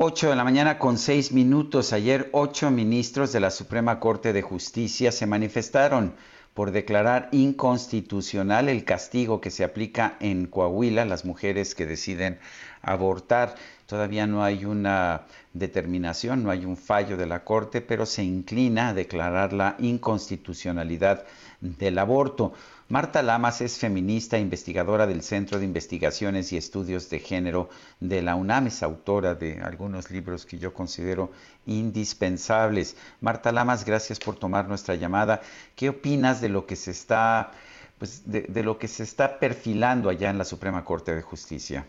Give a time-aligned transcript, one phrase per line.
[0.00, 1.92] Ocho de la mañana con seis minutos.
[1.92, 6.14] Ayer ocho ministros de la Suprema Corte de Justicia se manifestaron
[6.54, 12.38] por declarar inconstitucional el castigo que se aplica en Coahuila a las mujeres que deciden
[12.80, 13.56] abortar.
[13.88, 15.22] Todavía no hay una
[15.54, 21.24] determinación, no hay un fallo de la Corte, pero se inclina a declarar la inconstitucionalidad
[21.62, 22.52] del aborto.
[22.90, 28.34] Marta Lamas es feminista, investigadora del Centro de Investigaciones y Estudios de Género de la
[28.34, 31.32] UNAM, es autora de algunos libros que yo considero
[31.64, 32.94] indispensables.
[33.22, 35.40] Marta Lamas, gracias por tomar nuestra llamada.
[35.74, 37.52] ¿Qué opinas de lo que se está,
[37.96, 41.86] pues, de lo que se está perfilando allá en la Suprema Corte de Justicia?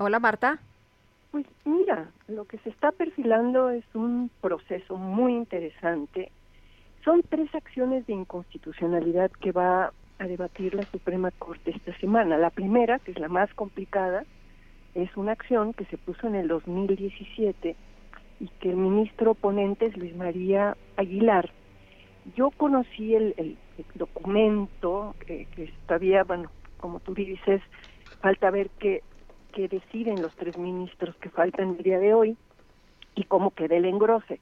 [0.00, 0.58] Hola, Marta.
[1.30, 6.32] Pues mira, lo que se está perfilando es un proceso muy interesante
[7.04, 12.36] son tres acciones de inconstitucionalidad que va a debatir la Suprema Corte esta semana.
[12.36, 14.24] La primera, que es la más complicada,
[14.94, 17.74] es una acción que se puso en el 2017
[18.40, 21.50] y que el ministro ponente es Luis María Aguilar.
[22.36, 23.56] Yo conocí el,
[23.94, 27.62] documento que, que, todavía, bueno, como tú dices,
[28.20, 29.02] falta ver qué,
[29.50, 32.36] qué deciden los tres ministros que faltan el día de hoy
[33.14, 34.40] y cómo quede el engrose.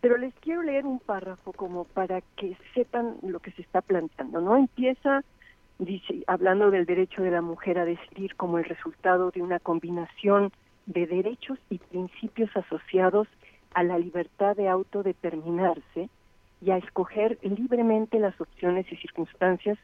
[0.00, 4.40] Pero les quiero leer un párrafo como para que sepan lo que se está planteando,
[4.40, 4.56] ¿no?
[4.56, 5.22] Empieza
[5.78, 10.52] dice hablando del derecho de la mujer a decidir como el resultado de una combinación
[10.86, 13.28] de derechos y principios asociados
[13.74, 16.08] a la libertad de autodeterminarse
[16.60, 19.78] y a escoger libremente las opciones y circunstancias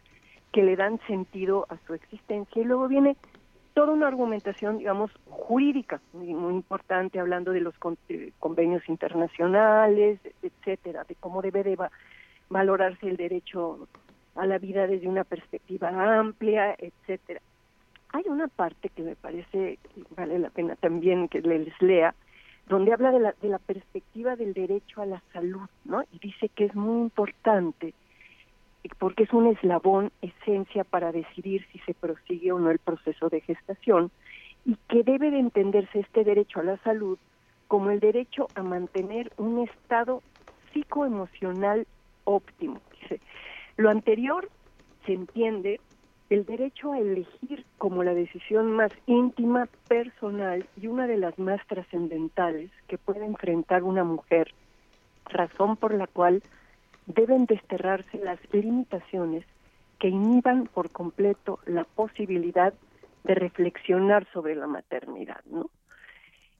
[0.52, 2.62] que le dan sentido a su existencia.
[2.62, 3.16] Y luego viene
[3.74, 7.74] toda una argumentación, digamos, jurídica muy, importante, hablando de los
[8.38, 11.76] convenios internacionales, etcétera, de cómo debe de
[12.48, 13.88] valorarse el derecho
[14.36, 17.40] a la vida desde una perspectiva amplia, etcétera.
[18.12, 22.14] Hay una parte que me parece que vale la pena también que les lea,
[22.68, 26.04] donde habla de la, de la perspectiva del derecho a la salud, ¿no?
[26.12, 27.92] Y dice que es muy importante
[28.98, 33.40] porque es un eslabón esencia para decidir si se prosigue o no el proceso de
[33.40, 34.10] gestación
[34.64, 37.18] y que debe de entenderse este derecho a la salud
[37.68, 40.22] como el derecho a mantener un estado
[40.72, 41.86] psicoemocional
[42.24, 42.80] óptimo.
[43.76, 44.48] Lo anterior
[45.06, 45.80] se entiende
[46.30, 51.60] el derecho a elegir como la decisión más íntima, personal y una de las más
[51.66, 54.52] trascendentales que puede enfrentar una mujer,
[55.26, 56.42] razón por la cual
[57.06, 59.44] deben desterrarse las limitaciones
[59.98, 62.74] que inhiban por completo la posibilidad
[63.24, 65.70] de reflexionar sobre la maternidad, ¿no?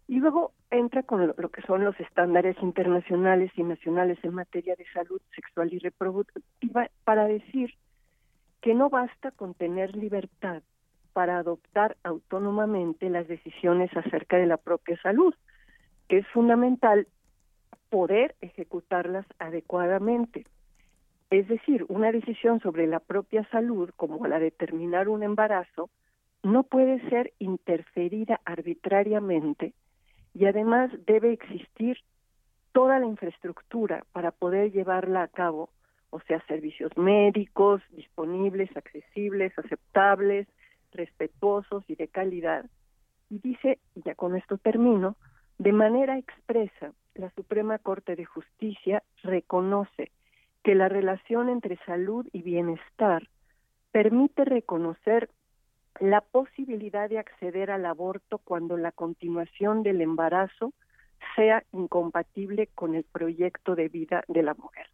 [0.06, 4.84] Y luego entra con lo, que son los estándares internacionales y nacionales en materia de
[4.92, 7.74] salud sexual y reproductiva para decir
[8.60, 10.62] que no basta con tener libertad
[11.14, 15.34] para adoptar autónomamente las decisiones acerca de la propia salud,
[16.08, 17.06] que es fundamental
[17.90, 20.46] poder ejecutarlas adecuadamente.
[21.30, 25.90] Es decir, una decisión sobre la propia salud, como la de terminar un embarazo,
[26.42, 29.72] no puede ser interferida arbitrariamente
[30.34, 31.98] y además debe existir
[32.72, 35.70] toda la infraestructura para poder llevarla a cabo,
[36.10, 40.46] o sea, servicios médicos disponibles, accesibles, aceptables,
[40.92, 42.66] respetuosos y de calidad.
[43.30, 45.16] Y dice, ya con esto termino,
[45.58, 50.10] de manera expresa, la Suprema Corte de Justicia reconoce
[50.62, 53.28] que la relación entre salud y bienestar
[53.92, 55.30] permite reconocer
[56.00, 60.72] la posibilidad de acceder al aborto cuando la continuación del embarazo
[61.36, 64.86] sea incompatible con el proyecto de vida de la mujer.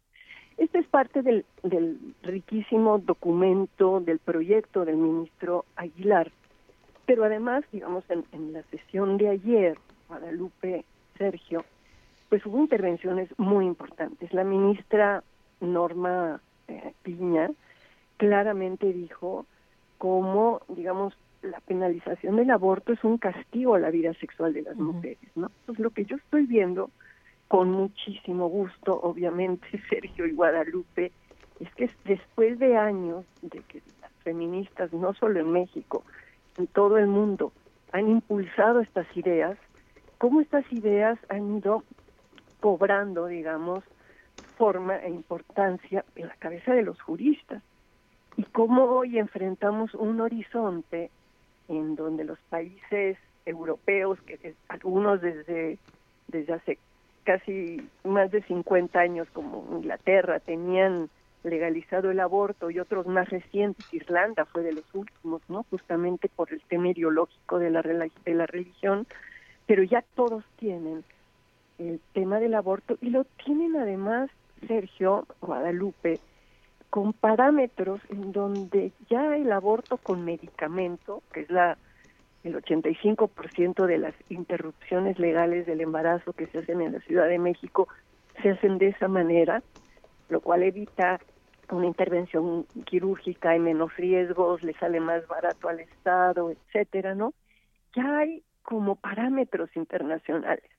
[0.57, 1.45] Esta es parte del,
[2.21, 6.31] riquísimo documento del proyecto del ministro Aguilar,
[7.07, 9.77] pero además, digamos, en la sesión de ayer,
[10.07, 10.85] Guadalupe
[11.17, 11.65] Sergio
[12.31, 14.33] pues hubo intervenciones muy importantes.
[14.33, 15.21] La ministra
[15.59, 16.39] Norma
[16.69, 17.51] eh, Piña
[18.15, 19.45] claramente dijo
[19.97, 24.77] cómo, digamos, la penalización del aborto es un castigo a la vida sexual de las
[24.77, 25.51] mujeres, ¿no?
[25.65, 26.89] Pues lo que yo estoy viendo
[27.49, 31.11] con muchísimo gusto, obviamente, Sergio y Guadalupe,
[31.59, 36.05] es que después de años de que las feministas, no solo en México,
[36.57, 37.51] en todo el mundo
[37.91, 39.57] han impulsado estas ideas,
[40.17, 41.83] cómo estas ideas han ido
[42.61, 43.83] cobrando, digamos,
[44.57, 47.61] forma e importancia en la cabeza de los juristas
[48.37, 51.09] y cómo hoy enfrentamos un horizonte
[51.67, 55.77] en donde los países europeos, que algunos desde,
[56.27, 56.77] desde hace
[57.23, 61.09] casi más de 50 años, como Inglaterra, tenían
[61.43, 65.65] legalizado el aborto y otros más recientes, Irlanda fue de los últimos, ¿no?
[65.71, 69.07] Justamente por el tema ideológico de la, de la religión,
[69.65, 71.03] pero ya todos tienen
[71.89, 74.29] el tema del aborto y lo tienen además,
[74.67, 76.19] Sergio Guadalupe,
[76.89, 81.77] con parámetros en donde ya el aborto con medicamento, que es la
[82.43, 87.37] el 85% de las interrupciones legales del embarazo que se hacen en la Ciudad de
[87.37, 87.87] México
[88.41, 89.61] se hacen de esa manera,
[90.29, 91.19] lo cual evita
[91.69, 97.33] una intervención quirúrgica y menos riesgos, le sale más barato al Estado, etcétera, ¿no?
[97.95, 100.69] Ya hay como parámetros internacionales.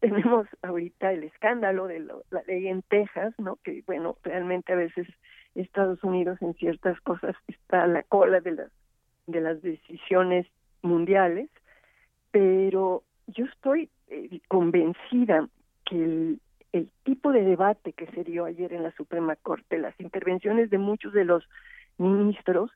[0.00, 3.56] Tenemos ahorita el escándalo de la ley en Texas, ¿no?
[3.62, 5.06] Que bueno, realmente a veces
[5.54, 8.70] Estados Unidos en ciertas cosas está a la cola de las
[9.26, 10.46] de las decisiones
[10.82, 11.48] mundiales,
[12.30, 15.48] pero yo estoy eh, convencida
[15.86, 16.36] que
[16.72, 20.78] el tipo de debate que se dio ayer en la Suprema Corte, las intervenciones de
[20.78, 21.48] muchos de los
[21.98, 22.70] ministros,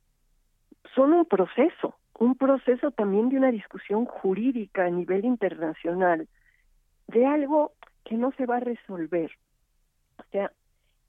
[0.94, 6.28] son un proceso, un proceso también de una discusión jurídica a nivel internacional,
[7.08, 7.72] de algo
[8.04, 9.30] que no se va a resolver.
[10.18, 10.52] O sea,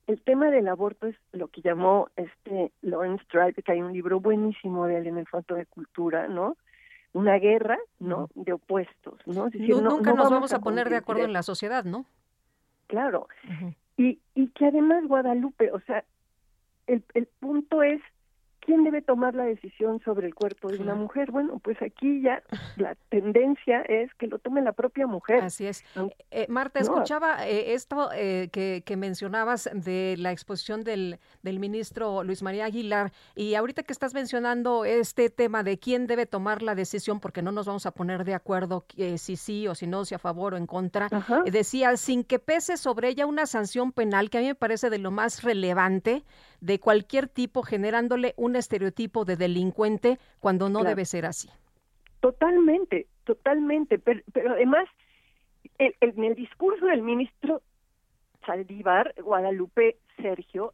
[0.08, 4.20] el tema del aborto es lo que llamó este Lawrence Tribe, que hay un libro
[4.20, 6.58] buenísimo de él en el Fondo de Cultura, ¿no?
[7.14, 8.30] Una guerra, ¿no?
[8.36, 9.50] De opuestos, ¿no?
[9.50, 12.06] nunca nos vamos, a poner de acuerdo en la sociedad, ¿no?
[12.88, 13.28] claro.
[13.98, 16.04] y, y que además Guadalupe, o sea,
[16.88, 18.02] el, el punto es
[18.60, 21.32] ¿quién debe tomar la decisión sobre el cuerpo de una mujer?
[21.32, 22.42] Bueno, pues aquí ya
[22.78, 25.44] la tendencia es que lo tome la propia mujer.
[25.44, 25.84] Así es.
[26.32, 32.24] Eh, Marta, escuchaba eh, esto eh, que, que, mencionabas de la exposición del, del ministro
[32.24, 36.76] Luis María Aguilar y ahorita que estás mencionando este tema de quién debe tomar la
[36.76, 38.86] decisión, porque no nos vamos a poner de acuerdo
[39.18, 41.10] si sí o si no, si a favor o en contra,
[41.46, 44.98] decía, sin que pese sobre ella una sanción penal, que a mí me parece de
[44.98, 46.24] lo más relevante
[46.62, 51.50] de cualquier tipo, generándole un estereotipo de delincuente cuando no debe ser así.
[52.20, 54.00] Totalmente, totalmente.
[54.00, 54.88] Pero, además,
[55.78, 57.62] en el discurso del ministro
[58.46, 60.74] Saldívar, Guadalupe Sergio,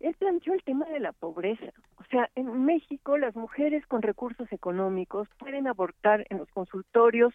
[0.00, 1.72] él planteó el tema de la pobreza.
[1.96, 7.32] O sea, en México las mujeres con recursos económicos pueden abortar en los consultorios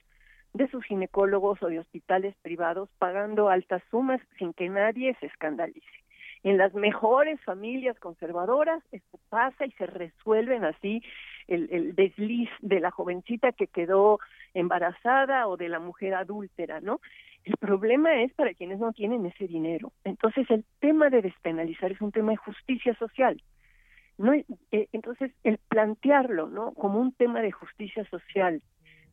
[0.53, 5.88] de sus ginecólogos o de hospitales privados pagando altas sumas sin que nadie se escandalice
[6.44, 11.03] en las mejores familias conservadoras esto pasa y se resuelven así
[11.47, 14.19] el, el, desliz de la jovencita que quedó
[14.53, 17.01] embarazada o de la mujer adúltera, ¿no?
[17.44, 19.91] El problema es para quienes no tienen ese dinero.
[20.03, 23.41] Entonces el tema de despenalizar es un tema de justicia social.
[24.18, 24.45] No, eh,
[24.91, 26.74] entonces el plantearlo, ¿no?
[26.74, 28.62] Como un tema de justicia social,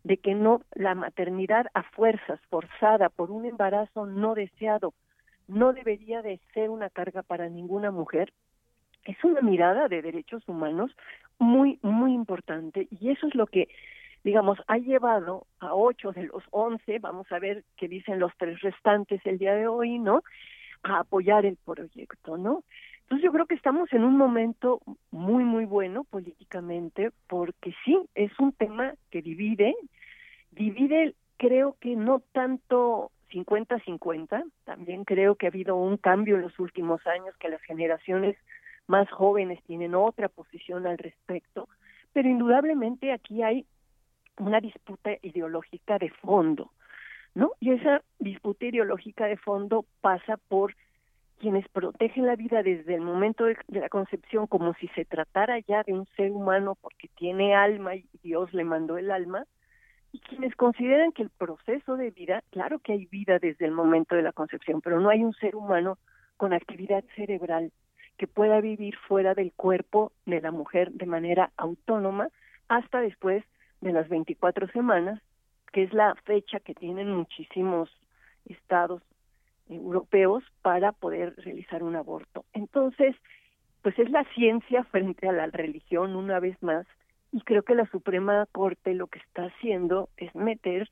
[0.02, 4.94] de que no la maternidad a fuerzas forzada por un embarazo no deseado
[5.49, 8.33] no debería de ser una carga para ninguna mujer.
[9.05, 10.91] Es una mirada de derechos humanos
[11.39, 13.69] muy, muy importante y eso es lo que,
[14.25, 18.61] digamos, ha llevado a ocho de los once, vamos a ver qué dicen los tres
[18.61, 20.23] restantes el día de hoy, ¿no?
[20.83, 22.65] A apoyar el proyecto, ¿no?
[23.03, 24.81] Entonces yo creo que estamos en un momento
[25.12, 29.76] muy, muy bueno políticamente porque sí, es un tema que divide,
[30.50, 34.45] divide creo que no tanto 50-50.
[34.64, 38.37] También creo que ha habido un cambio en los últimos años, que las generaciones
[38.87, 41.69] más jóvenes tienen otra posición al respecto,
[42.12, 43.66] pero indudablemente aquí hay
[44.38, 46.71] una disputa ideológica de fondo,
[47.35, 47.52] ¿no?
[47.61, 50.75] Y esa disputa ideológica de fondo pasa por
[51.38, 55.83] quienes protegen la vida desde el momento de, la concepción como si se tratara ya
[55.83, 59.45] de un ser humano porque tiene alma y Dios le mandó el alma,
[60.16, 64.16] y quienes consideran que el proceso de vida, claro que hay vida desde el momento
[64.16, 65.99] de la concepción, pero no hay un ser humano
[66.38, 67.70] con actividad cerebral
[68.16, 72.28] que pueda vivir fuera del cuerpo de la mujer de manera autónoma
[72.66, 73.44] hasta después
[73.82, 75.20] de las 24 semanas,
[75.70, 77.90] que es la fecha que tienen muchísimos
[78.46, 79.02] estados
[79.68, 82.46] europeos para poder realizar un aborto.
[82.54, 83.14] Entonces,
[83.82, 86.87] pues es la ciencia frente a la religión una vez más
[87.33, 90.90] y creo que la Suprema Corte lo que está haciendo es meter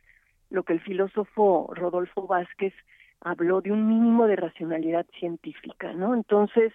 [0.51, 2.75] lo que el filósofo Rodolfo Vázquez
[3.21, 6.15] habló de un mínimo de racionalidad científica, ¿no?
[6.15, 6.73] Entonces,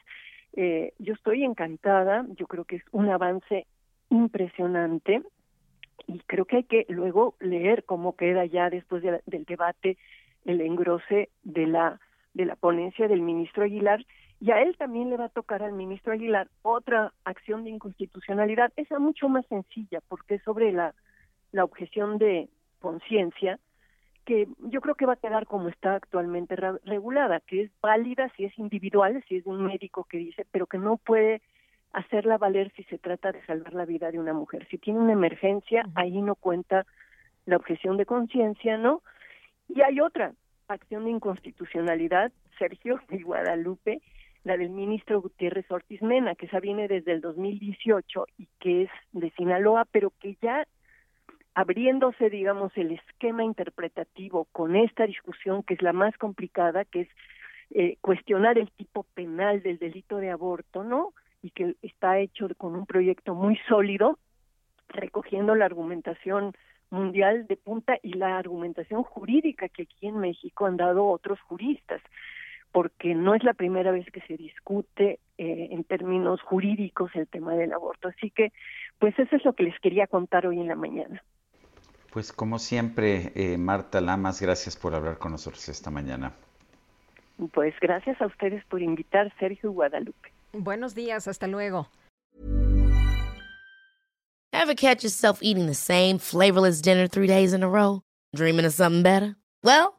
[0.53, 3.67] eh, yo estoy encantada, yo creo que es un avance
[4.09, 5.21] impresionante
[6.07, 9.97] y creo que hay que luego leer cómo queda ya después del debate
[10.45, 11.99] el engrose de la
[12.33, 14.05] de la ponencia del ministro Aguilar
[14.39, 18.71] y a él también le va a tocar al ministro Aguilar otra acción de inconstitucionalidad,
[18.75, 20.93] esa mucho más sencilla porque es sobre la
[21.51, 23.59] la objeción de conciencia
[24.25, 28.45] que yo creo que va a quedar como está actualmente regulada, que es válida si
[28.45, 31.41] es individual, si es un médico que dice, pero que no puede
[31.93, 34.67] hacerla valer si se trata de salvar la vida de una mujer.
[34.69, 36.85] Si tiene una emergencia, ahí no cuenta
[37.45, 39.01] la objeción de conciencia, ¿no?
[39.67, 40.33] Y hay otra
[40.67, 43.99] acción de inconstitucionalidad, Sergio y Guadalupe,
[44.49, 48.89] la del ministro Gutiérrez Ortiz Mena, que esa viene desde el 2018 y que es
[49.11, 50.65] de Sinaloa, pero que ya
[51.53, 57.09] abriéndose, digamos, el esquema interpretativo con esta discusión que es la más complicada, que es
[57.69, 61.13] eh, cuestionar el tipo penal del delito de aborto, ¿no?
[61.43, 64.17] Y que está hecho con un proyecto muy sólido,
[64.87, 66.53] recogiendo la argumentación
[66.89, 72.01] mundial de punta y la argumentación jurídica que aquí en México han dado otros juristas,
[72.71, 77.53] porque no es la primera vez que se discute eh, en términos jurídicos el tema
[77.53, 78.09] del aborto.
[78.09, 78.51] Así que,
[78.99, 81.23] pues eso es lo que les quería contar hoy en la mañana.
[82.11, 86.33] Pues como siempre, eh, Marta Lamas, gracias por hablar con nosotros esta mañana.
[87.53, 90.31] Pues gracias a ustedes por invitar, Sergio Guadalupe.
[90.53, 91.87] Buenos días, hasta luego.
[94.51, 98.01] Ever catch yourself eating the same flavorless dinner three days in a row?
[98.35, 99.35] Dreaming of something better?
[99.63, 99.98] Well,